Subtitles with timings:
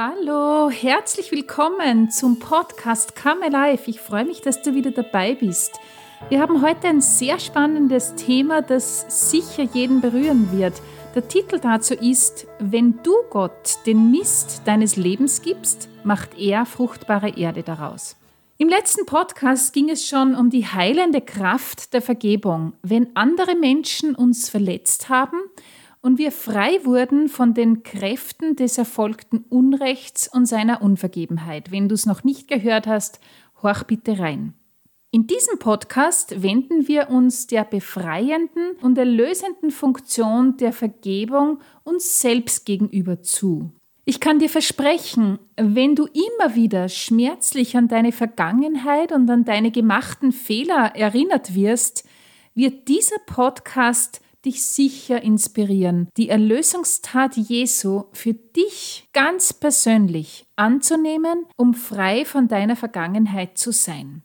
[0.00, 3.90] Hallo, herzlich willkommen zum Podcast Come Alive.
[3.90, 5.80] Ich freue mich, dass du wieder dabei bist.
[6.28, 10.80] Wir haben heute ein sehr spannendes Thema, das sicher jeden berühren wird.
[11.16, 17.30] Der Titel dazu ist, wenn du Gott den Mist deines Lebens gibst, macht er fruchtbare
[17.30, 18.14] Erde daraus.
[18.56, 22.72] Im letzten Podcast ging es schon um die heilende Kraft der Vergebung.
[22.82, 25.38] Wenn andere Menschen uns verletzt haben
[26.00, 31.70] und wir frei wurden von den Kräften des erfolgten Unrechts und seiner Unvergebenheit.
[31.70, 33.20] Wenn du es noch nicht gehört hast,
[33.62, 34.54] horch bitte rein.
[35.10, 42.66] In diesem Podcast wenden wir uns der befreienden und erlösenden Funktion der Vergebung uns selbst
[42.66, 43.72] gegenüber zu.
[44.04, 49.70] Ich kann dir versprechen, wenn du immer wieder schmerzlich an deine Vergangenheit und an deine
[49.70, 52.06] gemachten Fehler erinnert wirst,
[52.54, 61.74] wird dieser Podcast dich sicher inspirieren, die Erlösungstat Jesu für dich ganz persönlich anzunehmen, um
[61.74, 64.22] frei von deiner Vergangenheit zu sein.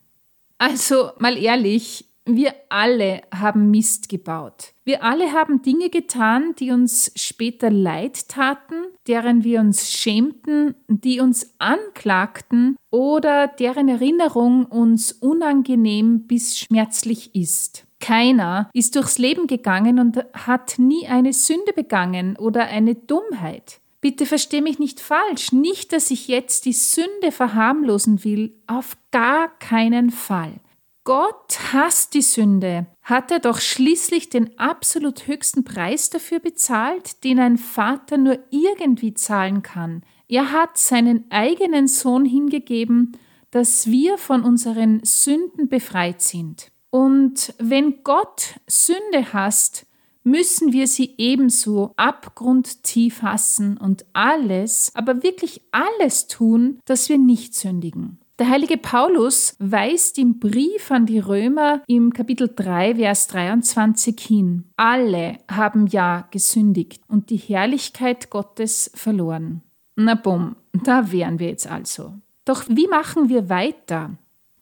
[0.57, 4.73] Also mal ehrlich, wir alle haben Mist gebaut.
[4.85, 8.75] Wir alle haben Dinge getan, die uns später leid taten,
[9.07, 17.85] deren wir uns schämten, die uns anklagten oder deren Erinnerung uns unangenehm bis schmerzlich ist.
[18.03, 23.79] Keiner ist durchs Leben gegangen und hat nie eine Sünde begangen oder eine Dummheit.
[24.01, 29.57] Bitte versteh mich nicht falsch, nicht, dass ich jetzt die Sünde verharmlosen will, auf gar
[29.59, 30.59] keinen Fall.
[31.05, 37.39] Gott hasst die Sünde, hat er doch schließlich den absolut höchsten Preis dafür bezahlt, den
[37.39, 40.03] ein Vater nur irgendwie zahlen kann.
[40.27, 43.17] Er hat seinen eigenen Sohn hingegeben,
[43.51, 46.72] dass wir von unseren Sünden befreit sind.
[46.93, 49.87] Und wenn Gott Sünde hasst,
[50.23, 57.55] müssen wir sie ebenso abgrundtief hassen und alles, aber wirklich alles tun, dass wir nicht
[57.55, 58.19] sündigen.
[58.37, 64.65] Der heilige Paulus weist im Brief an die Römer im Kapitel 3, Vers 23 hin.
[64.77, 69.63] Alle haben ja gesündigt und die Herrlichkeit Gottes verloren.
[69.95, 72.13] Na bumm, da wären wir jetzt also.
[72.45, 74.11] Doch wie machen wir weiter?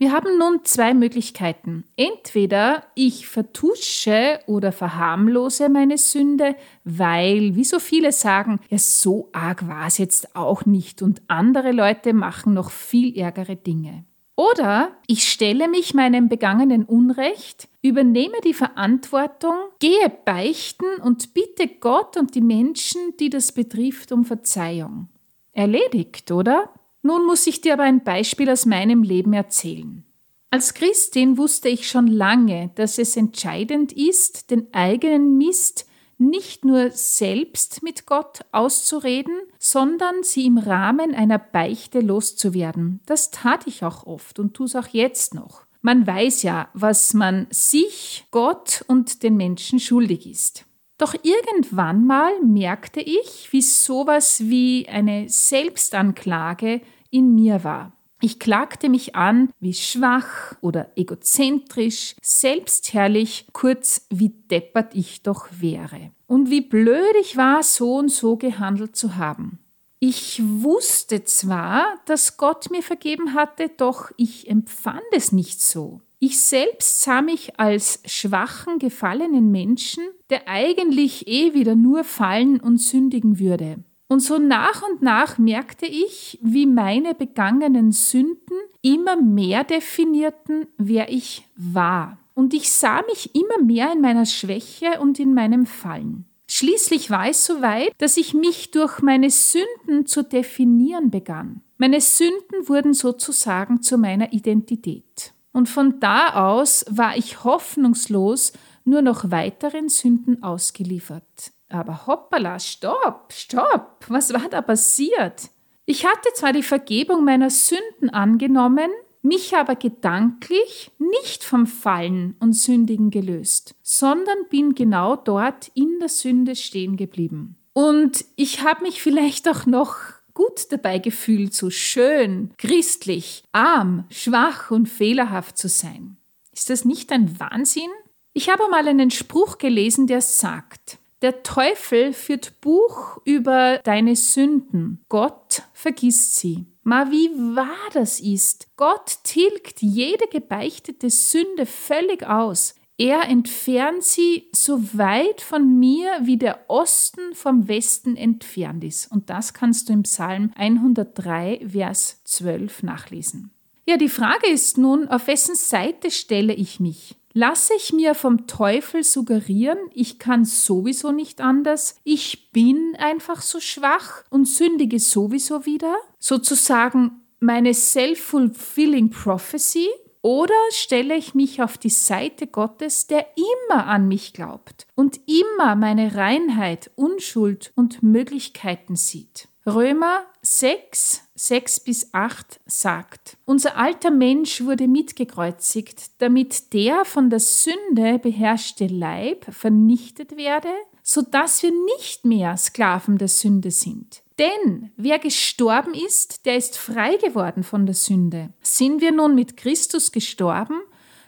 [0.02, 1.84] Wir haben nun zwei Möglichkeiten.
[1.96, 9.68] Entweder ich vertusche oder verharmlose meine Sünde, weil, wie so viele sagen, ja, so arg
[9.68, 14.06] war es jetzt auch nicht und andere Leute machen noch viel ärgere Dinge.
[14.36, 22.18] Oder ich stelle mich meinem begangenen Unrecht, übernehme die Verantwortung, gehe beichten und bitte Gott
[22.18, 25.10] und die Menschen, die das betrifft, um Verzeihung.
[25.52, 26.72] Erledigt, oder?
[27.04, 30.04] Nun muss ich dir aber ein Beispiel aus meinem Leben erzählen.
[30.50, 35.86] Als Christin wusste ich schon lange, dass es entscheidend ist, den eigenen Mist
[36.18, 43.00] nicht nur selbst mit Gott auszureden, sondern sie im Rahmen einer Beichte loszuwerden.
[43.06, 45.66] Das tat ich auch oft und tue es auch jetzt noch.
[45.82, 50.66] Man weiß ja, was man sich, Gott und den Menschen schuldig ist.
[51.02, 57.94] Doch irgendwann mal merkte ich, wie sowas wie eine Selbstanklage in mir war.
[58.22, 66.12] Ich klagte mich an, wie schwach oder egozentrisch, selbstherrlich, kurz wie deppert ich doch wäre.
[66.28, 69.58] Und wie blöd ich war, so und so gehandelt zu haben.
[70.00, 76.02] Ich wusste zwar, dass Gott mir vergeben hatte, doch ich empfand es nicht so.
[76.24, 82.78] Ich selbst sah mich als schwachen, gefallenen Menschen, der eigentlich eh wieder nur fallen und
[82.78, 83.80] sündigen würde.
[84.08, 91.12] Und so nach und nach merkte ich, wie meine begangenen Sünden immer mehr definierten, wer
[91.12, 92.20] ich war.
[92.36, 96.26] Und ich sah mich immer mehr in meiner Schwäche und in meinem Fallen.
[96.48, 101.62] Schließlich war es so weit, dass ich mich durch meine Sünden zu definieren begann.
[101.80, 105.34] Meine Sünden wurden sozusagen zu meiner Identität.
[105.52, 108.54] Und von da aus war ich hoffnungslos
[108.84, 111.52] nur noch weiteren Sünden ausgeliefert.
[111.70, 115.50] Aber hoppala, stopp, stopp, was war da passiert?
[115.86, 118.90] Ich hatte zwar die Vergebung meiner Sünden angenommen,
[119.22, 126.10] mich aber gedanklich nicht vom Fallen und Sündigen gelöst, sondern bin genau dort in der
[126.10, 127.56] Sünde stehen geblieben.
[127.74, 129.96] Und ich habe mich vielleicht auch noch
[130.34, 136.18] gut dabei gefühlt, so schön, christlich, arm, schwach und fehlerhaft zu sein.
[136.52, 137.90] Ist das nicht ein Wahnsinn?
[138.34, 145.06] Ich habe mal einen Spruch gelesen, der sagt, der Teufel führt Buch über deine Sünden.
[145.08, 146.66] Gott vergisst sie.
[146.84, 148.68] Ma, wie wahr das ist.
[148.76, 152.74] Gott tilgt jede gebeichtete Sünde völlig aus.
[153.02, 159.12] Er entfernt sie so weit von mir, wie der Osten vom Westen entfernt ist.
[159.12, 163.50] Und das kannst du im Psalm 103, Vers 12 nachlesen.
[163.88, 167.16] Ja, die Frage ist nun, auf wessen Seite stelle ich mich?
[167.34, 173.60] Lasse ich mir vom Teufel suggerieren, ich kann sowieso nicht anders, ich bin einfach so
[173.60, 175.96] schwach und sündige sowieso wieder?
[176.20, 179.88] Sozusagen meine self-fulfilling prophecy?
[180.22, 185.76] Oder stelle ich mich auf die Seite Gottes, der immer an mich glaubt und immer
[185.76, 189.48] meine Reinheit, Unschuld und Möglichkeiten sieht?
[189.66, 197.40] Römer 6, 6 bis 8 sagt, unser alter Mensch wurde mitgekreuzigt, damit der von der
[197.40, 200.70] Sünde beherrschte Leib vernichtet werde,
[201.04, 204.21] so dass wir nicht mehr Sklaven der Sünde sind.
[204.40, 208.54] Denn wer gestorben ist, der ist frei geworden von der Sünde.
[208.62, 210.82] Sind wir nun mit Christus gestorben,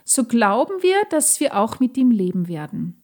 [0.04, 3.02] so glauben wir, dass wir auch mit ihm leben werden.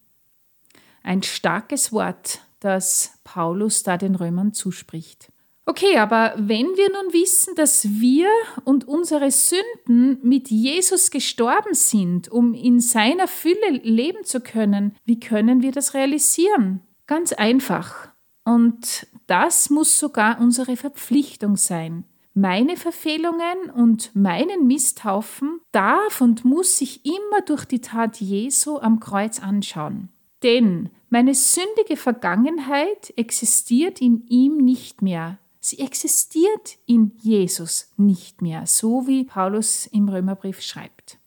[1.03, 5.31] Ein starkes Wort, das Paulus da den Römern zuspricht.
[5.65, 8.27] Okay, aber wenn wir nun wissen, dass wir
[8.65, 15.19] und unsere Sünden mit Jesus gestorben sind, um in seiner Fülle leben zu können, wie
[15.19, 16.81] können wir das realisieren?
[17.07, 18.09] Ganz einfach.
[18.43, 22.03] Und das muss sogar unsere Verpflichtung sein.
[22.33, 28.99] Meine Verfehlungen und meinen Misthaufen darf und muss ich immer durch die Tat Jesu am
[28.99, 30.09] Kreuz anschauen.
[30.43, 35.37] Denn meine sündige Vergangenheit existiert in ihm nicht mehr.
[35.61, 41.19] Sie existiert in Jesus nicht mehr, so wie Paulus im Römerbrief schreibt.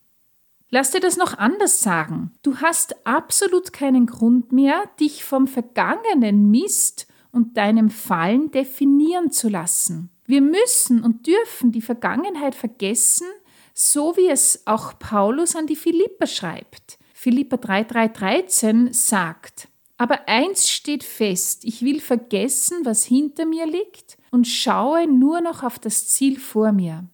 [0.68, 2.32] Lass dir das noch anders sagen.
[2.42, 9.48] Du hast absolut keinen Grund mehr, dich vom vergangenen Mist und deinem Fallen definieren zu
[9.48, 10.10] lassen.
[10.24, 13.26] Wir müssen und dürfen die Vergangenheit vergessen,
[13.74, 16.98] so wie es auch Paulus an die Philipper schreibt.
[17.12, 24.46] Philippa 3,313 sagt, aber eins steht fest, ich will vergessen, was hinter mir liegt und
[24.46, 27.04] schaue nur noch auf das Ziel vor mir.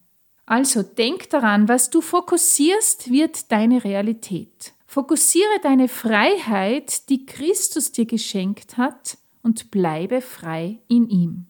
[0.47, 4.73] Also denk daran, was du fokussierst, wird deine Realität.
[4.87, 11.47] Fokussiere deine Freiheit, die Christus dir geschenkt hat, und bleibe frei in ihm.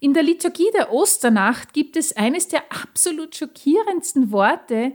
[0.00, 4.92] In der Liturgie der Osternacht gibt es eines der absolut schockierendsten Worte,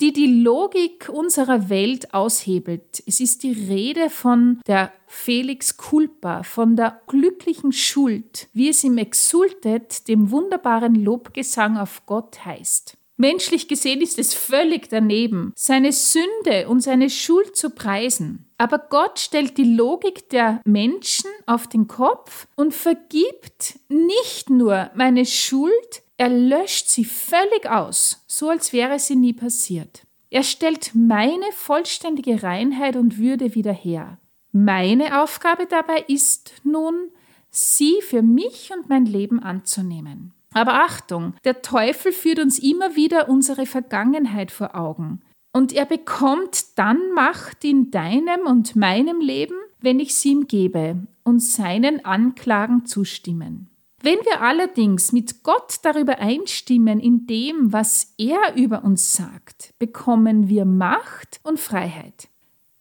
[0.00, 3.02] die die Logik unserer Welt aushebelt.
[3.06, 8.98] Es ist die Rede von der Felix Culpa, von der glücklichen Schuld, wie es im
[8.98, 12.96] Exultet, dem wunderbaren Lobgesang auf Gott heißt.
[13.18, 18.50] Menschlich gesehen ist es völlig daneben, seine Sünde und seine Schuld zu preisen.
[18.58, 25.24] Aber Gott stellt die Logik der Menschen auf den Kopf und vergibt nicht nur meine
[25.24, 30.02] Schuld, er löscht sie völlig aus, so als wäre sie nie passiert.
[30.30, 34.18] Er stellt meine vollständige Reinheit und Würde wieder her.
[34.52, 37.10] Meine Aufgabe dabei ist nun,
[37.50, 40.32] sie für mich und mein Leben anzunehmen.
[40.52, 45.20] Aber Achtung, der Teufel führt uns immer wieder unsere Vergangenheit vor Augen.
[45.52, 51.06] Und er bekommt dann Macht in deinem und meinem Leben, wenn ich sie ihm gebe
[51.22, 53.70] und seinen Anklagen zustimmen.
[54.02, 60.48] Wenn wir allerdings mit Gott darüber einstimmen in dem, was er über uns sagt, bekommen
[60.48, 62.26] wir Macht und Freiheit.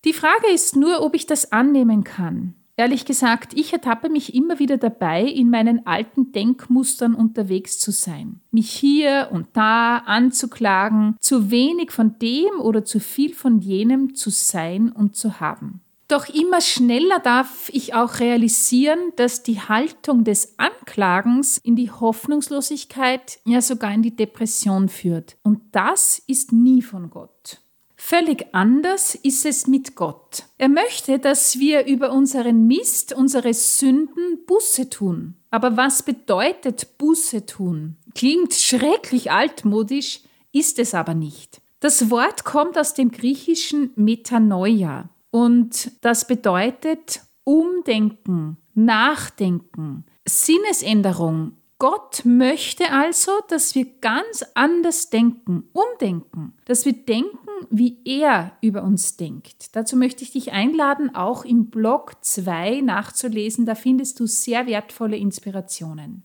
[0.03, 2.55] Die Frage ist nur, ob ich das annehmen kann.
[2.75, 8.41] Ehrlich gesagt, ich ertappe mich immer wieder dabei, in meinen alten Denkmustern unterwegs zu sein.
[8.50, 14.31] Mich hier und da anzuklagen, zu wenig von dem oder zu viel von jenem zu
[14.31, 15.81] sein und zu haben.
[16.07, 23.39] Doch immer schneller darf ich auch realisieren, dass die Haltung des Anklagens in die Hoffnungslosigkeit,
[23.45, 25.38] ja sogar in die Depression führt.
[25.41, 27.62] Und das ist nie von Gott.
[27.97, 30.43] Völlig anders ist es mit Gott.
[30.59, 35.35] Er möchte, dass wir über unseren Mist, unsere Sünden Buße tun.
[35.50, 37.95] Aber was bedeutet Buße tun?
[38.13, 40.21] Klingt schrecklich altmodisch,
[40.51, 41.62] ist es aber nicht.
[41.79, 45.09] Das Wort kommt aus dem griechischen Metanoia.
[45.36, 51.58] Und das bedeutet Umdenken, Nachdenken, Sinnesänderung.
[51.77, 58.84] Gott möchte also, dass wir ganz anders denken, umdenken, dass wir denken, wie er über
[58.84, 59.75] uns denkt.
[59.75, 63.65] Dazu möchte ich dich einladen, auch im Blog 2 nachzulesen.
[63.65, 66.24] Da findest du sehr wertvolle Inspirationen.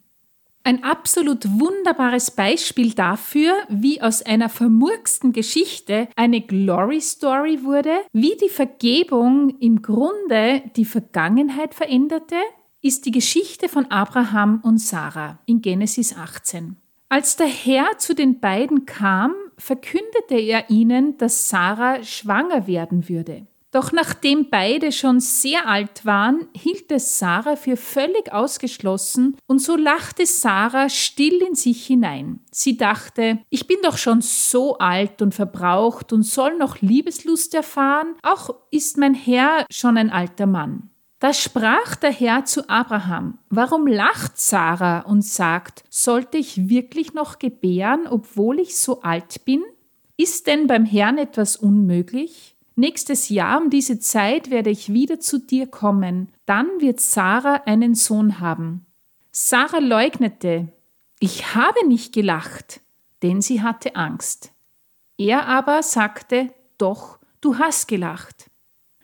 [0.62, 8.36] Ein absolut wunderbares Beispiel dafür, wie aus einer vermurksten Geschichte eine Glory Story wurde, wie
[8.36, 12.36] die Vergebung im Grunde die Vergangenheit veränderte,
[12.82, 16.76] ist die Geschichte von Abraham und Sarah in Genesis 18.
[17.08, 23.46] Als der Herr zu den beiden kam, verkündete er ihnen, dass Sarah schwanger werden würde.
[23.72, 29.76] Doch nachdem beide schon sehr alt waren, hielt es Sarah für völlig ausgeschlossen, und so
[29.76, 32.40] lachte Sarah still in sich hinein.
[32.50, 38.16] Sie dachte, ich bin doch schon so alt und verbraucht und soll noch Liebeslust erfahren,
[38.22, 40.90] auch ist mein Herr schon ein alter Mann.
[41.20, 47.38] Da sprach der Herr zu Abraham, warum lacht Sarah und sagt, sollte ich wirklich noch
[47.38, 49.62] gebären, obwohl ich so alt bin?
[50.16, 52.56] Ist denn beim Herrn etwas unmöglich?
[52.80, 56.28] Nächstes Jahr um diese Zeit werde ich wieder zu dir kommen.
[56.46, 58.86] Dann wird Sarah einen Sohn haben.
[59.32, 60.72] Sarah leugnete.
[61.18, 62.80] Ich habe nicht gelacht,
[63.22, 64.52] denn sie hatte Angst.
[65.18, 68.50] Er aber sagte, doch, du hast gelacht.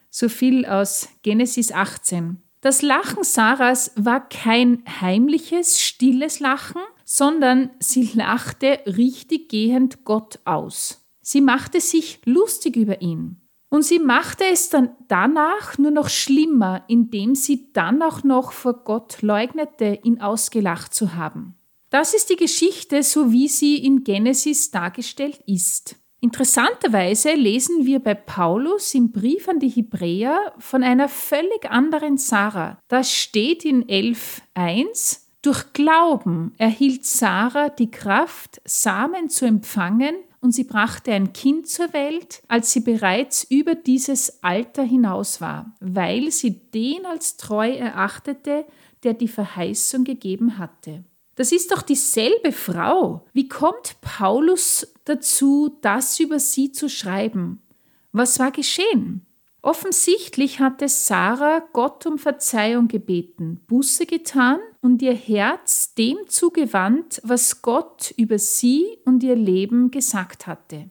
[0.09, 2.41] So viel aus Genesis 18.
[2.63, 11.07] Das Lachen Sarahs war kein heimliches, stilles Lachen, sondern sie lachte richtig gehend Gott aus.
[11.21, 13.43] Sie machte sich lustig über ihn.
[13.69, 18.85] Und sie machte es dann danach nur noch schlimmer, indem sie dann auch noch vor
[18.85, 21.57] Gott leugnete, ihn ausgelacht zu haben.
[21.91, 25.97] Das ist die Geschichte, so wie sie in Genesis dargestellt ist.
[26.21, 32.79] Interessanterweise lesen wir bei Paulus im Brief an die Hebräer von einer völlig anderen Sarah.
[32.89, 35.21] Das steht in 11.1.
[35.43, 40.17] Durch Glauben erhielt Sarah die Kraft, Samen zu empfangen
[40.47, 45.75] und sie brachte ein Kind zur Welt, als sie bereits über dieses Alter hinaus war,
[45.81, 48.65] weil sie den als treu erachtete,
[49.03, 51.03] der die Verheißung gegeben hatte.
[51.35, 53.27] Das ist doch dieselbe Frau.
[53.33, 57.61] Wie kommt Paulus dazu, das über sie zu schreiben?
[58.13, 59.27] Was war geschehen?
[59.63, 67.61] Offensichtlich hatte Sarah Gott um Verzeihung gebeten, Buße getan und ihr Herz dem zugewandt, was
[67.61, 70.89] Gott über sie und ihr Leben gesagt hatte.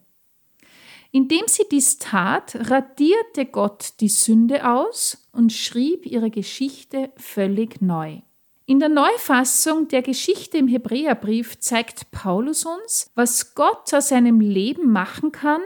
[1.11, 8.19] Indem sie dies tat, radierte Gott die Sünde aus und schrieb ihre Geschichte völlig neu.
[8.65, 14.91] In der Neufassung der Geschichte im Hebräerbrief zeigt Paulus uns, was Gott aus seinem Leben
[14.91, 15.61] machen kann,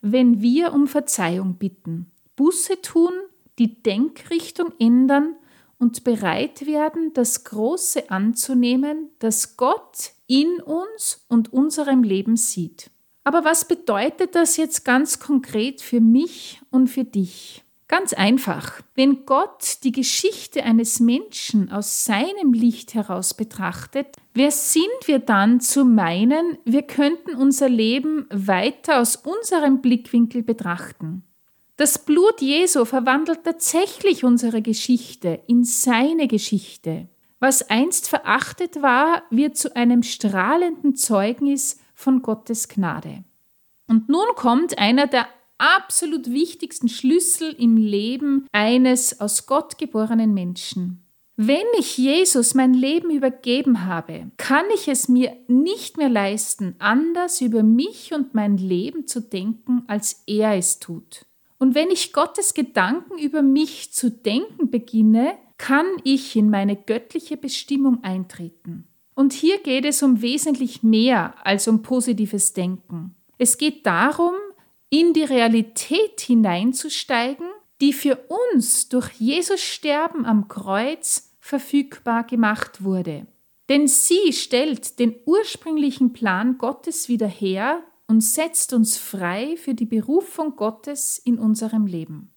[0.00, 2.10] wenn wir um Verzeihung bitten.
[2.34, 3.12] Buße tun,
[3.60, 5.36] die Denkrichtung ändern
[5.78, 12.90] und bereit werden, das Große anzunehmen, das Gott in uns und unserem Leben sieht.
[13.24, 17.64] Aber was bedeutet das jetzt ganz konkret für mich und für dich?
[17.88, 18.82] Ganz einfach.
[18.94, 25.60] Wenn Gott die Geschichte eines Menschen aus seinem Licht heraus betrachtet, wer sind wir dann
[25.60, 31.22] zu meinen, wir könnten unser Leben weiter aus unserem Blickwinkel betrachten?
[31.78, 37.06] Das Blut Jesu verwandelt tatsächlich unsere Geschichte in seine Geschichte.
[37.38, 43.22] Was einst verachtet war, wird zu einem strahlenden Zeugnis von Gottes Gnade.
[43.86, 51.04] Und nun kommt einer der absolut wichtigsten Schlüssel im Leben eines aus Gott geborenen Menschen.
[51.36, 57.40] Wenn ich Jesus mein Leben übergeben habe, kann ich es mir nicht mehr leisten, anders
[57.40, 61.27] über mich und mein Leben zu denken, als er es tut.
[61.58, 67.36] Und wenn ich Gottes Gedanken über mich zu denken beginne, kann ich in meine göttliche
[67.36, 68.86] Bestimmung eintreten.
[69.14, 73.16] Und hier geht es um wesentlich mehr als um positives Denken.
[73.36, 74.34] Es geht darum,
[74.90, 77.46] in die Realität hineinzusteigen,
[77.80, 83.26] die für uns durch Jesus Sterben am Kreuz verfügbar gemacht wurde.
[83.68, 89.86] Denn sie stellt den ursprünglichen Plan Gottes wieder her, und setzt uns frei für die
[89.86, 92.32] Berufung Gottes in unserem Leben.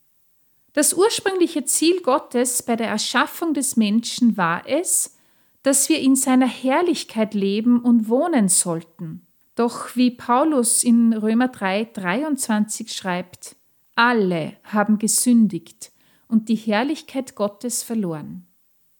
[0.73, 5.17] Das ursprüngliche Ziel Gottes bei der Erschaffung des Menschen war es,
[5.63, 9.25] dass wir in seiner Herrlichkeit leben und wohnen sollten.
[9.55, 13.55] Doch wie Paulus in Römer 3, 23 schreibt,
[13.95, 15.91] alle haben gesündigt
[16.27, 18.47] und die Herrlichkeit Gottes verloren.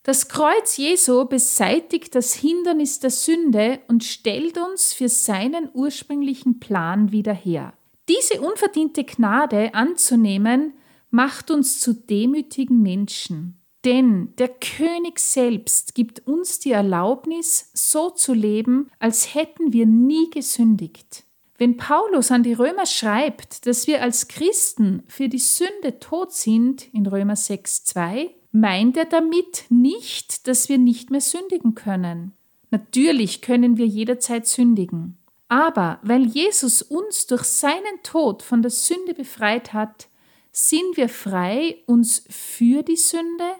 [0.03, 7.11] Das Kreuz Jesu beseitigt das Hindernis der Sünde und stellt uns für seinen ursprünglichen Plan
[7.11, 7.73] wieder her.
[8.09, 10.73] Diese unverdiente Gnade anzunehmen,
[11.11, 13.57] macht uns zu demütigen Menschen.
[13.85, 20.29] Denn der König selbst gibt uns die Erlaubnis, so zu leben, als hätten wir nie
[20.29, 21.25] gesündigt.
[21.57, 26.91] Wenn Paulus an die Römer schreibt, dass wir als Christen für die Sünde tot sind,
[26.93, 32.33] in Römer 6, 2, meint er damit nicht, dass wir nicht mehr sündigen können.
[32.69, 35.17] Natürlich können wir jederzeit sündigen.
[35.47, 40.07] Aber weil Jesus uns durch seinen Tod von der Sünde befreit hat,
[40.53, 43.51] sind wir frei, uns für die Sünde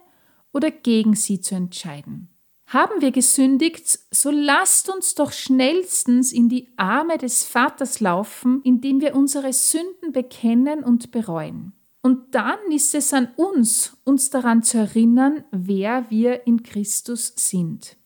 [0.54, 2.30] oder gegen sie zu entscheiden.
[2.68, 9.02] Haben wir gesündigt, so lasst uns doch schnellstens in die Arme des Vaters laufen, indem
[9.02, 11.74] wir unsere Sünden bekennen und bereuen.
[12.02, 17.98] Und dann ist es an uns, uns daran zu erinnern, wer wir in Christus sind.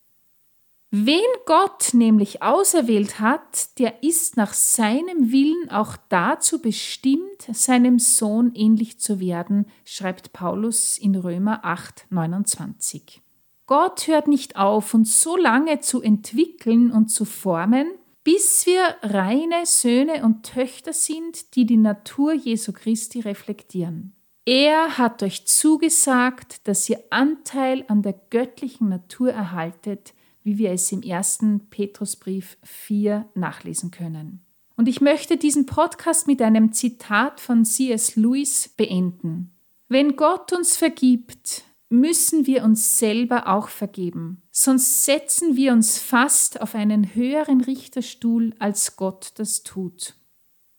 [0.91, 8.53] Wen Gott nämlich auserwählt hat, der ist nach seinem Willen auch dazu bestimmt, seinem Sohn
[8.53, 13.21] ähnlich zu werden, schreibt Paulus in Römer 8, 29.
[13.65, 17.87] Gott hört nicht auf, uns so lange zu entwickeln und zu formen,
[18.25, 24.13] bis wir reine Söhne und Töchter sind, die die Natur Jesu Christi reflektieren.
[24.45, 30.13] Er hat euch zugesagt, dass ihr Anteil an der göttlichen Natur erhaltet,
[30.43, 34.43] wie wir es im ersten Petrusbrief 4 nachlesen können.
[34.75, 38.15] Und ich möchte diesen Podcast mit einem Zitat von C.S.
[38.15, 39.51] Lewis beenden.
[39.87, 41.63] Wenn Gott uns vergibt,
[41.99, 48.53] müssen wir uns selber auch vergeben, sonst setzen wir uns fast auf einen höheren Richterstuhl,
[48.59, 50.15] als Gott das tut.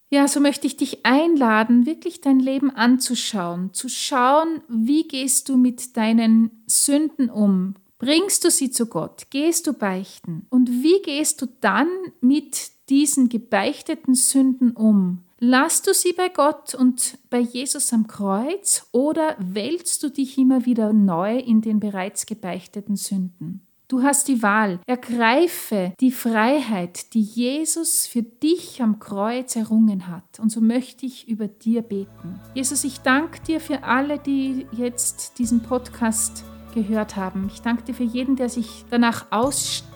[0.08, 5.56] Ja, so möchte ich dich einladen, wirklich dein Leben anzuschauen, zu schauen, wie gehst du
[5.56, 9.28] mit deinen Sünden um, Bringst du sie zu Gott?
[9.30, 10.46] Gehst du beichten?
[10.50, 11.88] Und wie gehst du dann
[12.20, 15.22] mit diesen gebeichteten Sünden um?
[15.38, 20.64] Lass du sie bei Gott und bei Jesus am Kreuz oder wälzt du dich immer
[20.64, 23.60] wieder neu in den bereits gebeichteten Sünden?
[23.88, 24.80] Du hast die Wahl.
[24.86, 30.40] Ergreife die Freiheit, die Jesus für dich am Kreuz errungen hat.
[30.40, 32.40] Und so möchte ich über dir beten.
[32.54, 37.48] Jesus, ich danke dir für alle, die jetzt diesen Podcast gehört haben.
[37.52, 39.95] Ich danke dir für jeden, der sich danach ausstreckt